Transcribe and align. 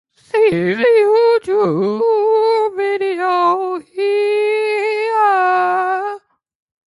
See 0.15 0.49
Youtube 0.51 2.75
Video 2.75 3.77
Here. 3.93 6.19